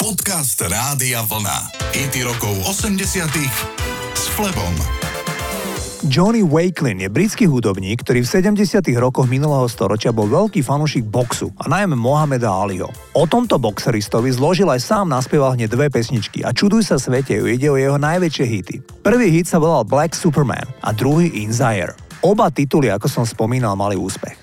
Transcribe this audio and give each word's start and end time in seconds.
Podcast 0.00 0.56
Rádia 0.64 1.20
Vlna. 1.28 1.76
IT 1.92 2.24
rokov 2.24 2.56
80 2.64 3.04
s 4.16 4.24
Flebom. 4.32 4.72
Johnny 6.08 6.40
Wakelin 6.40 7.04
je 7.04 7.12
britský 7.12 7.44
hudobník, 7.44 8.00
ktorý 8.00 8.24
v 8.24 8.64
70. 8.64 8.80
rokoch 8.96 9.28
minulého 9.28 9.68
storočia 9.68 10.08
bol 10.08 10.24
veľký 10.24 10.64
fanúšik 10.64 11.04
boxu 11.04 11.52
a 11.60 11.68
najmä 11.68 12.00
Mohameda 12.00 12.48
Aliho. 12.48 12.88
O 13.12 13.28
tomto 13.28 13.60
boxeristovi 13.60 14.32
zložil 14.32 14.72
aj 14.72 14.80
sám 14.80 15.12
naspieval 15.12 15.52
hneď 15.52 15.68
dve 15.68 15.92
pesničky 15.92 16.48
a 16.48 16.56
čuduj 16.56 16.80
sa 16.80 16.96
svete, 16.96 17.36
ide 17.36 17.68
o 17.68 17.76
jeho 17.76 18.00
najväčšie 18.00 18.46
hity. 18.48 18.76
Prvý 19.04 19.28
hit 19.28 19.52
sa 19.52 19.60
volal 19.60 19.84
Black 19.84 20.16
Superman 20.16 20.64
a 20.80 20.96
druhý 20.96 21.28
In 21.44 21.52
Zaire. 21.52 21.92
Oba 22.24 22.48
tituly, 22.48 22.88
ako 22.88 23.04
som 23.04 23.28
spomínal, 23.28 23.76
mali 23.76 24.00
úspech. 24.00 24.39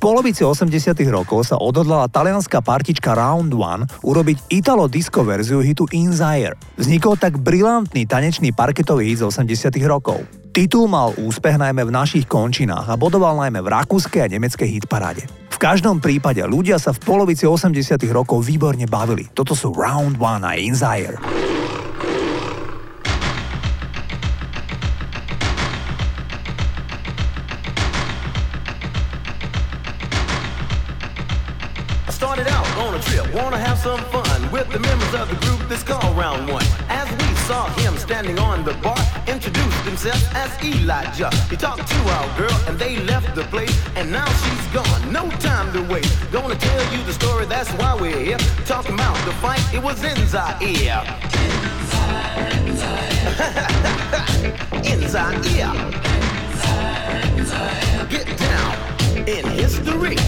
Polovici 0.00 0.40
80 0.40 0.96
rokov 1.12 1.52
sa 1.52 1.60
odhodlala 1.60 2.08
talianská 2.08 2.64
partička 2.64 3.12
Round 3.12 3.52
One 3.52 3.84
urobiť 4.00 4.48
italo-disco 4.48 5.20
verziu 5.20 5.60
hitu 5.60 5.84
In 5.92 6.16
Zaire. 6.16 6.56
Vznikol 6.80 7.20
tak 7.20 7.36
brilantný 7.36 8.08
tanečný 8.08 8.56
parketový 8.56 9.12
hit 9.12 9.20
z 9.20 9.28
80 9.28 9.76
rokov. 9.84 10.24
Titul 10.56 10.88
mal 10.88 11.12
úspech 11.20 11.60
najmä 11.60 11.84
v 11.84 11.92
našich 11.92 12.24
končinách 12.24 12.88
a 12.88 12.96
bodoval 12.96 13.36
najmä 13.44 13.60
v 13.60 13.68
rakúskej 13.76 14.24
a 14.24 14.32
nemeckej 14.32 14.80
hitparáde. 14.80 15.28
V 15.52 15.60
každom 15.60 16.00
prípade 16.00 16.40
ľudia 16.48 16.80
sa 16.80 16.96
v 16.96 17.04
polovici 17.04 17.44
80 17.44 18.00
rokov 18.08 18.40
výborne 18.40 18.88
bavili. 18.88 19.28
Toto 19.36 19.52
sú 19.52 19.76
Round 19.76 20.16
One 20.16 20.48
a 20.48 20.56
In 20.56 20.72
some 33.80 34.00
fun 34.10 34.52
with 34.52 34.68
the 34.70 34.78
members 34.78 35.14
of 35.14 35.26
the 35.30 35.36
group 35.46 35.66
that's 35.66 35.82
called 35.82 36.14
Round 36.14 36.46
One. 36.48 36.62
As 36.90 37.10
we 37.10 37.34
saw 37.48 37.66
him 37.76 37.96
standing 37.96 38.38
on 38.38 38.62
the 38.62 38.74
bar, 38.74 38.98
introduced 39.26 39.82
himself 39.84 40.22
as 40.34 40.50
Elijah. 40.62 41.30
He 41.48 41.56
talked 41.56 41.88
to 41.88 41.98
our 42.16 42.28
girl 42.38 42.54
and 42.68 42.78
they 42.78 42.98
left 42.98 43.34
the 43.34 43.44
place, 43.44 43.74
and 43.96 44.12
now 44.12 44.28
she's 44.42 44.66
gone. 44.74 45.10
No 45.10 45.30
time 45.38 45.72
to 45.72 45.80
waste. 45.90 46.12
Gonna 46.30 46.56
tell 46.56 46.94
you 46.94 47.02
the 47.04 47.14
story, 47.14 47.46
that's 47.46 47.70
why 47.80 47.94
we're 47.98 48.20
here. 48.20 48.36
Talking 48.66 48.92
about 48.94 49.16
the 49.24 49.32
fight, 49.40 49.62
it 49.72 49.82
was 49.82 50.04
in 50.04 50.26
Zaire. 50.26 50.58
in 54.92 55.08
Zaire. 55.08 55.40
Get 58.10 58.26
down 58.36 58.76
in 59.26 59.46
history. 59.48 60.18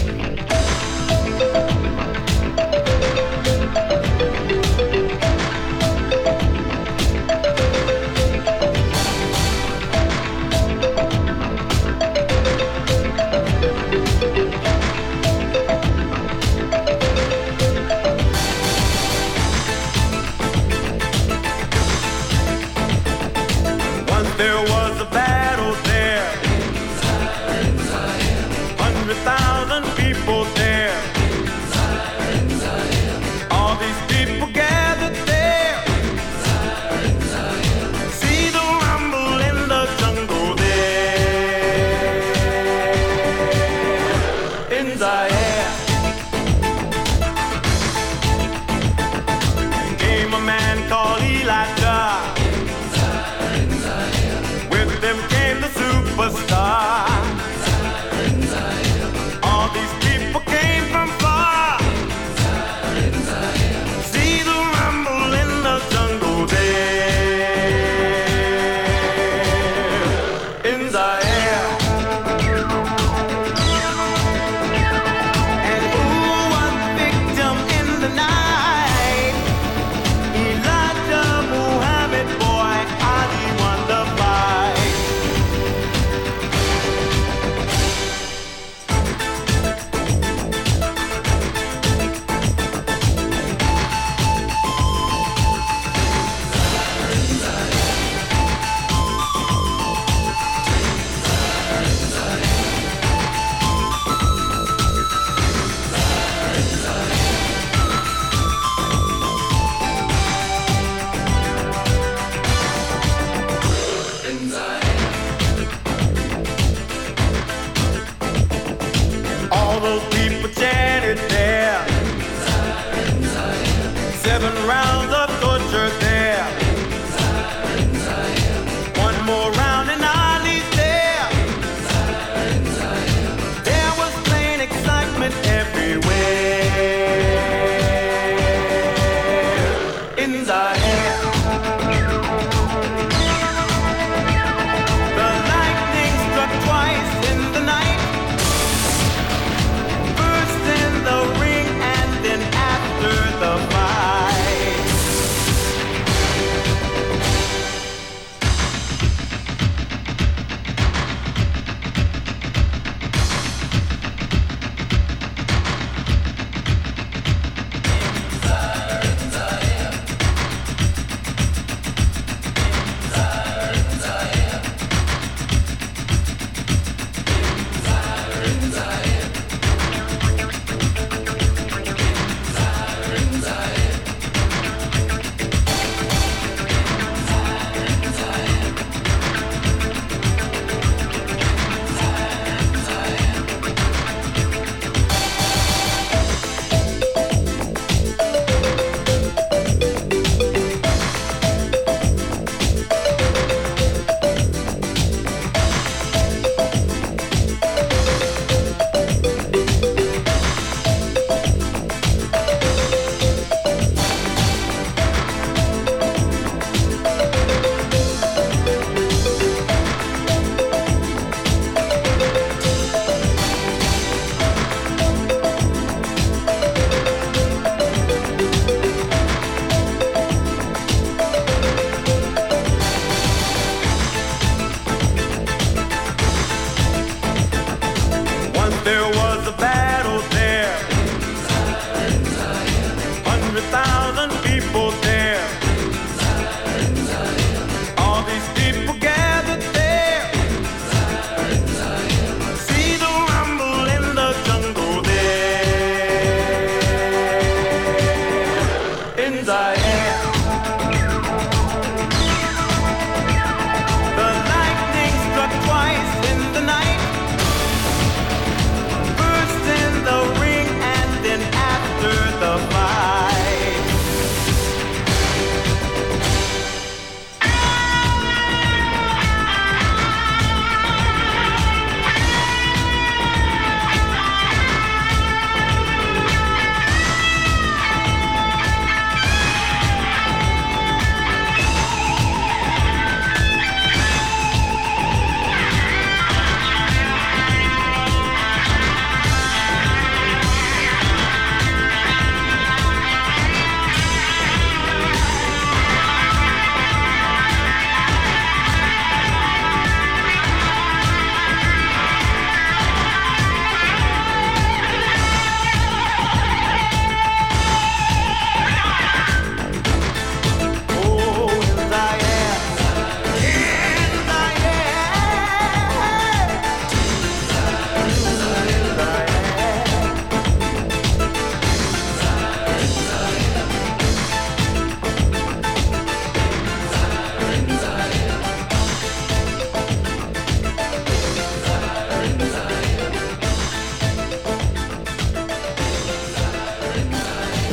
I 45.01 45.27
am. 45.27 45.52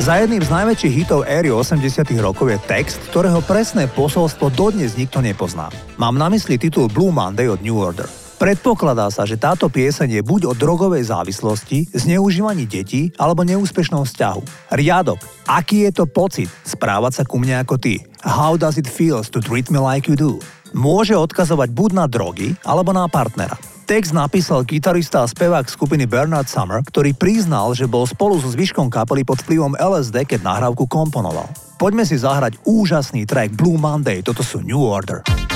Za 0.01 0.17
jedným 0.17 0.41
z 0.41 0.49
najväčších 0.49 0.97
hitov 0.97 1.29
éry 1.29 1.53
80 1.53 1.77
rokov 2.25 2.49
je 2.49 2.57
text, 2.65 2.97
ktorého 3.13 3.37
presné 3.45 3.85
posolstvo 3.85 4.49
dodnes 4.49 4.97
nikto 4.97 5.21
nepozná. 5.21 5.69
Mám 6.01 6.17
na 6.17 6.25
mysli 6.33 6.57
titul 6.57 6.89
Blue 6.89 7.13
Monday 7.13 7.45
od 7.45 7.61
New 7.61 7.77
Order. 7.77 8.09
Predpokladá 8.41 9.13
sa, 9.13 9.29
že 9.29 9.37
táto 9.37 9.69
pieseň 9.69 10.17
je 10.17 10.21
buď 10.25 10.49
o 10.49 10.57
drogovej 10.57 11.13
závislosti, 11.13 11.93
zneužívaní 11.93 12.65
detí 12.65 13.13
alebo 13.13 13.45
neúspešnom 13.45 14.01
vzťahu. 14.01 14.73
Riadok. 14.73 15.21
Aký 15.45 15.85
je 15.85 15.93
to 15.93 16.09
pocit 16.09 16.49
správať 16.65 17.21
sa 17.21 17.23
ku 17.29 17.37
mne 17.37 17.61
ako 17.61 17.77
ty? 17.77 18.01
How 18.25 18.57
does 18.57 18.81
it 18.81 18.89
feel 18.89 19.21
to 19.21 19.37
treat 19.37 19.69
me 19.69 19.77
like 19.77 20.09
you 20.09 20.17
do? 20.17 20.41
Môže 20.73 21.13
odkazovať 21.13 21.69
buď 21.77 21.89
na 21.93 22.05
drogy 22.09 22.57
alebo 22.65 22.89
na 22.89 23.05
partnera. 23.05 23.53
Text 23.91 24.15
napísal 24.15 24.63
gitarista 24.63 25.19
a 25.19 25.27
spevák 25.27 25.67
skupiny 25.67 26.07
Bernard 26.07 26.47
Summer, 26.47 26.79
ktorý 26.79 27.11
priznal, 27.11 27.75
že 27.75 27.91
bol 27.91 28.07
spolu 28.07 28.39
so 28.39 28.47
zvyškom 28.47 28.87
kapely 28.87 29.27
pod 29.27 29.43
vplyvom 29.43 29.75
LSD, 29.75 30.23
keď 30.23 30.47
nahrávku 30.47 30.87
komponoval. 30.87 31.51
Poďme 31.75 32.07
si 32.07 32.15
zahrať 32.15 32.55
úžasný 32.63 33.27
track 33.27 33.51
Blue 33.51 33.75
Monday, 33.75 34.23
toto 34.23 34.47
sú 34.47 34.63
New 34.63 34.79
Order. 34.79 35.50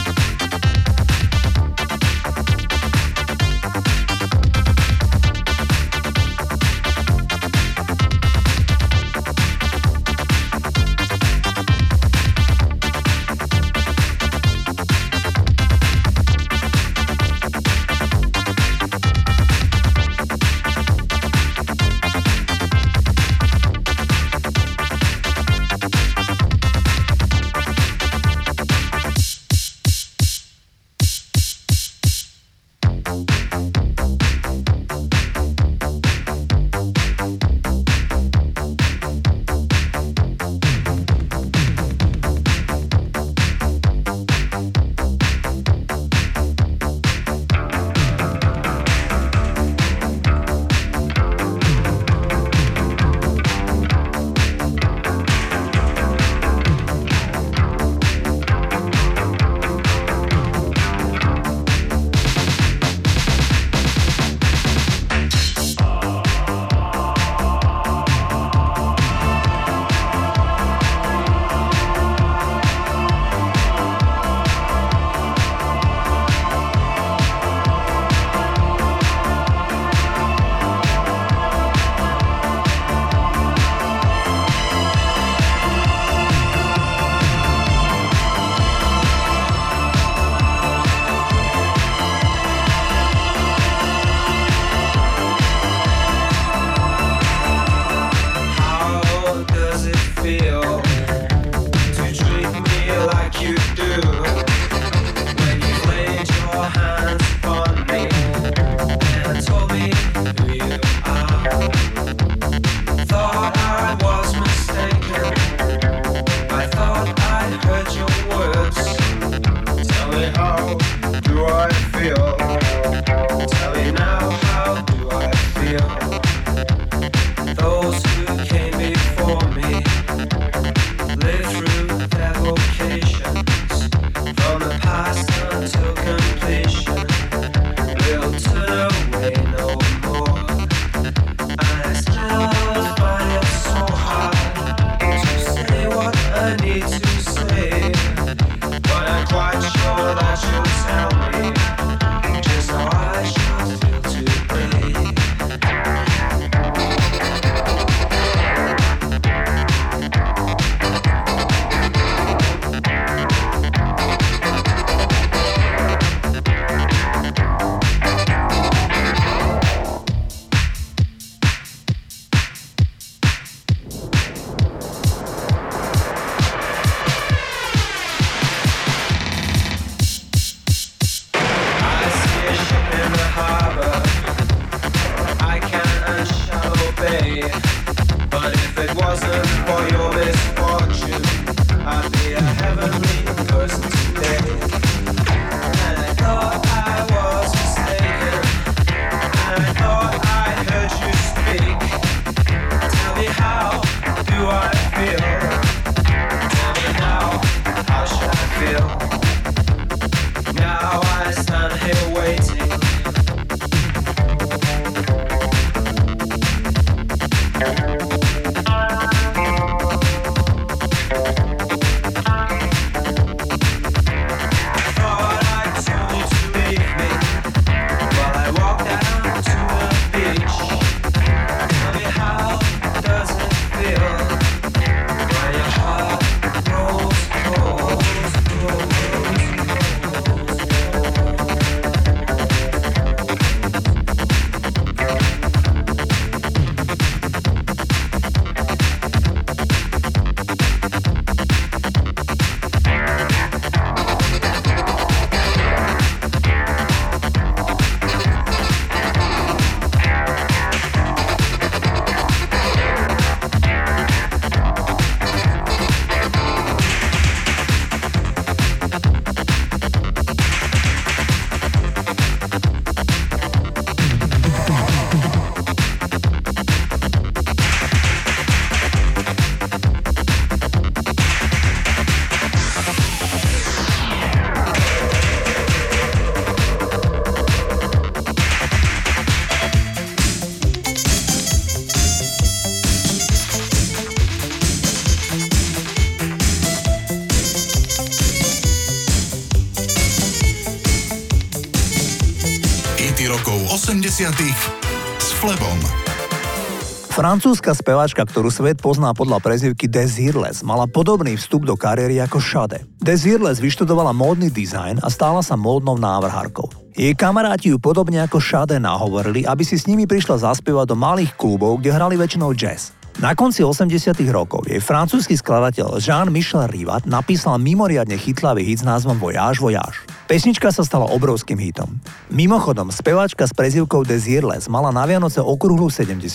Francúzska 307.15 307.71
speváčka, 307.71 308.27
ktorú 308.27 308.51
svet 308.51 308.83
pozná 308.83 309.15
podľa 309.15 309.39
prezivky 309.39 309.87
Desireless, 309.87 310.67
mala 310.67 310.83
podobný 310.83 311.39
vstup 311.39 311.63
do 311.63 311.79
kariéry 311.79 312.19
ako 312.19 312.43
Shade. 312.43 312.83
Desireless 312.99 313.63
vyštudovala 313.63 314.11
módny 314.11 314.51
dizajn 314.51 314.99
a 314.99 315.07
stála 315.07 315.39
sa 315.39 315.55
módnou 315.55 315.95
návrhárkou. 315.95 316.67
Jej 316.91 317.15
kamaráti 317.15 317.71
ju 317.71 317.79
podobne 317.79 318.19
ako 318.19 318.43
Shade 318.43 318.83
nahovorili, 318.83 319.47
aby 319.47 319.63
si 319.63 319.79
s 319.79 319.87
nimi 319.87 320.03
prišla 320.03 320.43
zaspievať 320.43 320.91
do 320.91 320.99
malých 320.99 321.39
klubov, 321.39 321.79
kde 321.79 321.95
hrali 321.95 322.19
väčšinou 322.19 322.51
jazz. 322.51 322.91
Na 323.15 323.31
konci 323.31 323.63
80 323.63 324.11
rokov 324.27 324.67
jej 324.67 324.83
francúzsky 324.83 325.39
skladateľ 325.39 326.03
Jean-Michel 326.03 326.67
Rivat 326.67 327.07
napísal 327.07 327.55
mimoriadne 327.63 328.19
chytlavý 328.19 328.67
hit 328.67 328.83
s 328.83 328.85
názvom 328.85 329.15
Voyage 329.15 329.63
Voyage. 329.63 330.03
Pesnička 330.27 330.67
sa 330.67 330.83
stala 330.83 331.07
obrovským 331.07 331.55
hitom. 331.55 331.95
Mimochodom, 332.27 332.91
speváčka 332.91 333.47
s 333.47 333.55
prezivkou 333.55 334.03
Desireless 334.03 334.67
mala 334.67 334.91
na 334.91 335.07
Vianoce 335.07 335.39
okrúhlu 335.39 335.87
70 335.87 336.27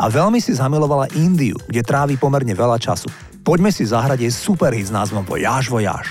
a 0.00 0.04
veľmi 0.08 0.40
si 0.40 0.56
zamilovala 0.56 1.12
Indiu, 1.12 1.60
kde 1.68 1.84
trávi 1.84 2.16
pomerne 2.16 2.56
veľa 2.56 2.80
času. 2.80 3.12
Poďme 3.44 3.68
si 3.68 3.84
zahrať 3.84 4.24
jej 4.24 4.32
super 4.32 4.72
hit 4.72 4.88
s 4.88 4.96
názvom 4.96 5.28
Voyage 5.28 5.68
Voyage. 5.68 6.08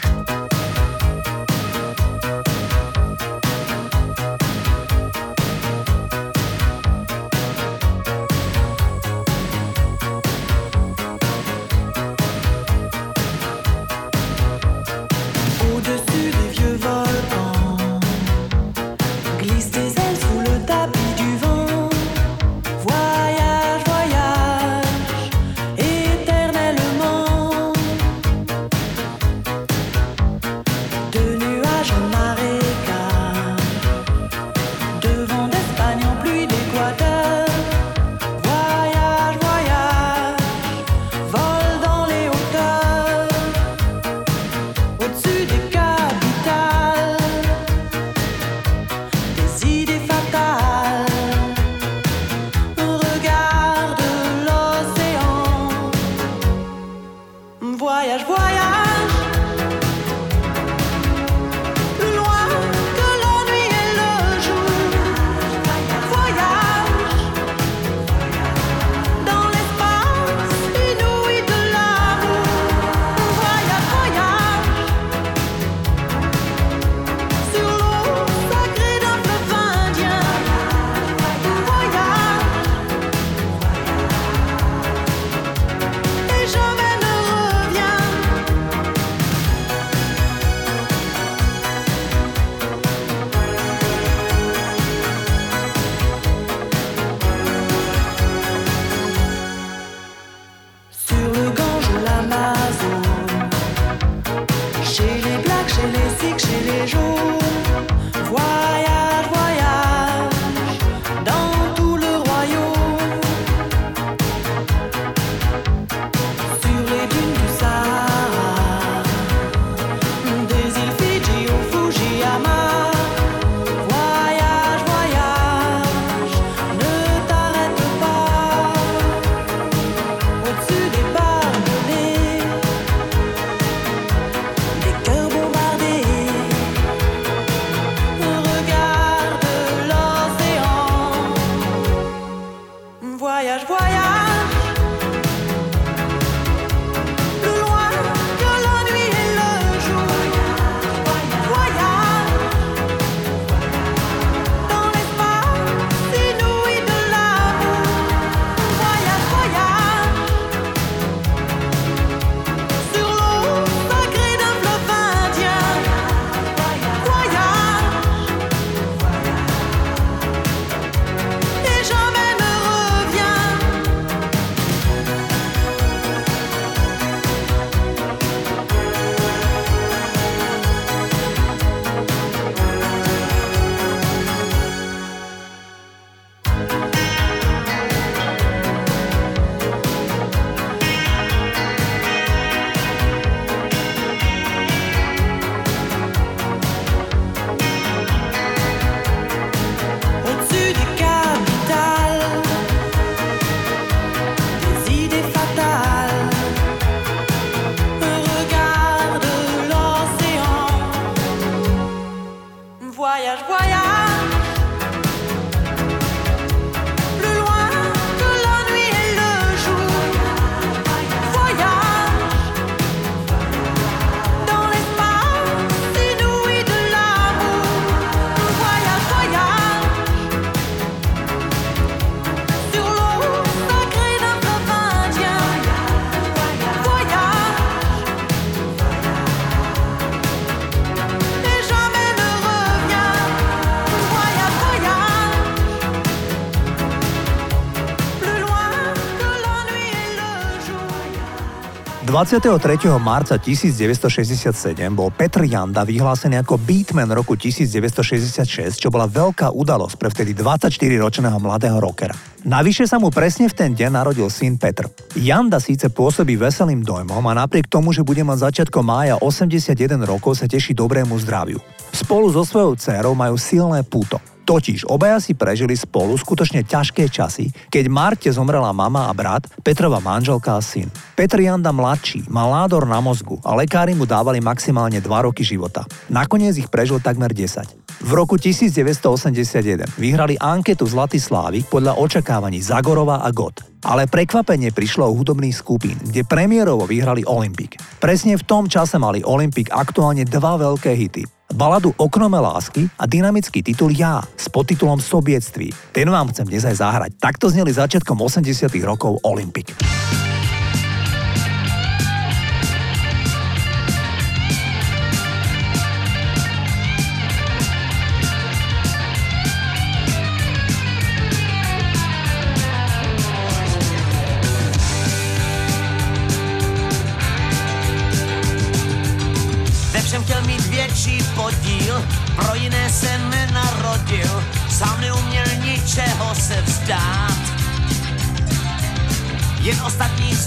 23. 252.13 252.93
marca 253.02 253.41
1967 253.41 254.54
bol 254.93 255.10
Petr 255.10 255.49
Janda 255.49 255.82
vyhlásený 255.82 256.45
ako 256.45 256.62
Beatman 256.62 257.10
roku 257.10 257.34
1966, 257.34 258.78
čo 258.78 258.93
bola 258.93 259.10
veľká 259.10 259.49
udalosť 259.49 259.97
pre 259.97 260.13
vtedy 260.13 260.38
24-ročného 260.38 261.41
mladého 261.41 261.82
rockera. 261.82 262.13
Navyše 262.45 262.86
sa 262.86 263.02
mu 263.02 263.10
presne 263.10 263.49
v 263.49 263.58
ten 263.58 263.73
deň 263.73 263.89
narodil 263.97 264.30
syn 264.30 264.62
Petr. 264.62 264.93
Janda 265.17 265.58
síce 265.58 265.89
pôsobí 265.89 266.38
veselým 266.38 266.86
dojmom 266.86 267.26
a 267.26 267.34
napriek 267.34 267.65
tomu, 267.65 267.89
že 267.89 268.06
bude 268.06 268.21
mať 268.21 268.45
začiatkom 268.45 268.86
mája 268.86 269.17
81 269.17 269.73
rokov, 270.06 270.38
sa 270.38 270.45
teší 270.45 270.78
dobrému 270.78 271.17
zdraviu. 271.17 271.58
Spolu 271.89 272.30
so 272.30 272.45
svojou 272.45 272.78
dcerou 272.78 273.17
majú 273.17 273.41
silné 273.41 273.82
puto. 273.82 274.21
Totiž 274.43 274.84
obaja 274.91 275.23
si 275.23 275.32
prežili 275.32 275.71
spolu 275.79 276.19
skutočne 276.19 276.67
ťažké 276.67 277.08
časy, 277.08 277.47
keď 277.71 277.86
Marte 277.88 278.27
zomrela 278.27 278.75
mama 278.75 279.08
a 279.08 279.13
brat, 279.15 279.47
Petrova 279.63 280.03
manželka 280.03 280.60
a 280.60 280.62
syn. 280.62 280.91
Petr 281.15 281.39
Janda 281.39 281.71
mladší 281.71 282.27
mal 282.27 282.51
nádor 282.51 282.84
na 282.84 282.99
mozgu 282.99 283.39
a 283.47 283.56
lekári 283.56 283.95
mu 283.95 284.03
dávali 284.03 284.43
maximálne 284.43 284.99
2 284.99 285.08
roky 285.08 285.47
života. 285.47 285.88
Nakoniec 286.12 286.60
ich 286.60 286.67
prežil 286.67 286.99
takmer 286.99 287.32
10. 287.32 287.84
V 288.03 288.12
roku 288.12 288.36
1981 288.36 289.88
vyhrali 289.95 290.36
anketu 290.36 290.84
Zlatý 290.84 291.23
Slávik 291.23 291.71
podľa 291.71 291.95
očakávaní 291.95 292.60
Zagorova 292.60 293.23
a 293.23 293.32
God. 293.32 293.63
Ale 293.88 294.12
prekvapenie 294.12 294.75
prišlo 294.75 295.08
u 295.08 295.15
hudobných 295.23 295.56
skupín, 295.56 295.95
kde 296.03 296.27
premiérovo 296.27 296.84
vyhrali 296.84 297.23
Olympik. 297.23 297.79
Presne 298.03 298.36
v 298.36 298.43
tom 298.43 298.67
čase 298.67 298.99
mali 298.99 299.23
Olympik 299.23 299.71
aktuálne 299.71 300.27
dva 300.27 300.60
veľké 300.60 300.91
hity 300.91 301.42
baladu 301.53 301.93
Oknome 301.95 302.41
lásky 302.41 302.89
a 302.97 303.05
dynamický 303.05 303.61
titul 303.61 303.93
Ja 303.93 304.25
s 304.25 304.49
podtitulom 304.49 304.97
Sobiectví. 304.97 305.69
Ten 305.93 306.09
vám 306.09 306.33
chcem 306.33 306.49
dnes 306.49 306.65
aj 306.65 306.81
zahrať. 306.81 307.11
Takto 307.21 307.47
zneli 307.53 307.69
začiatkom 307.69 308.17
80 308.17 308.73
rokov 308.81 309.21
Olympik. 309.21 309.69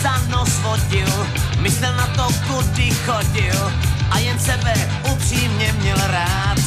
Ostatní 0.07 0.31
za 0.31 0.37
nos 0.37 0.59
vodil, 0.63 1.27
myslel 1.61 1.97
na 1.97 2.07
to, 2.07 2.29
kudy 2.47 2.91
chodil 2.91 3.73
a 4.11 4.19
jen 4.19 4.39
sebe 4.39 4.75
upřímně 5.13 5.73
měl 5.73 5.97
rád. 6.07 6.59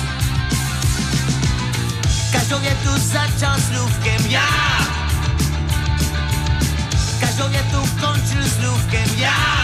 Každou 2.31 2.59
větu 2.59 2.89
začal 2.97 3.55
slůvkem 3.59 4.25
já. 4.27 4.49
Každou 7.19 7.49
větu 7.49 7.89
končil 8.01 8.43
slůvkem 8.49 9.09
já. 9.17 9.58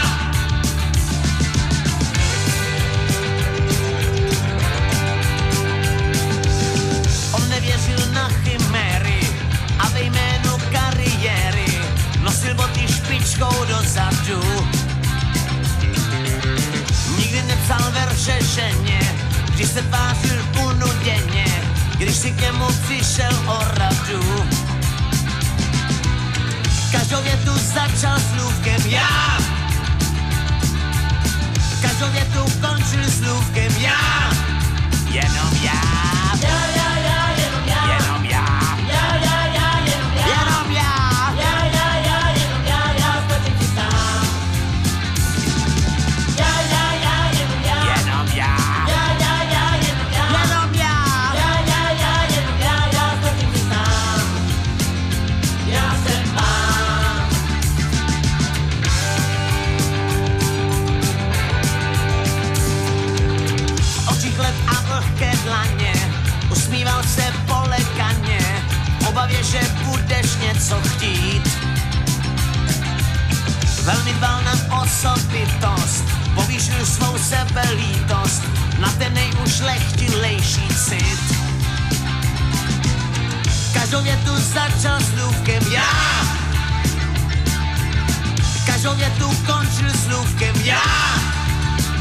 Každou 88.86 88.98
větu 88.98 89.42
končil 89.46 89.90
slůvkem 89.90 90.56
já, 90.64 90.80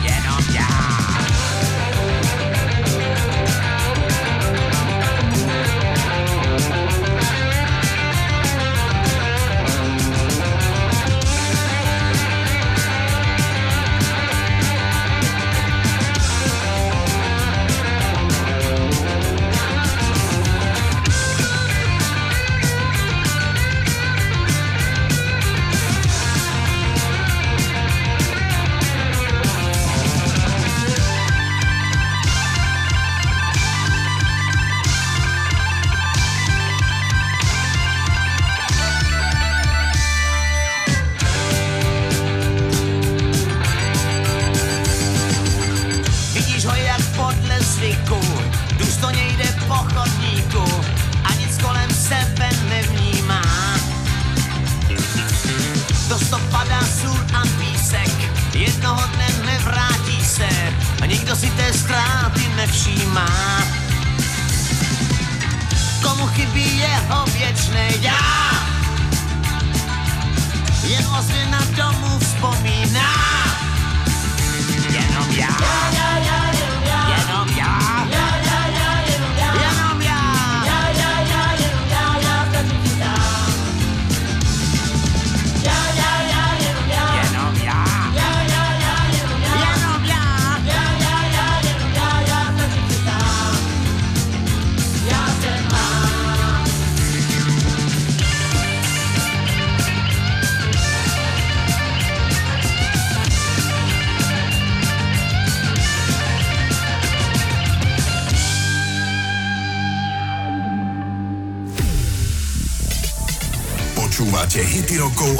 jenom 0.03 0.39
já. 0.53 1.04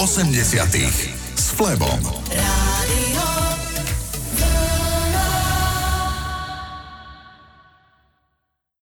80 0.06 1.14
s 1.36 1.50
Flebom. 1.50 2.25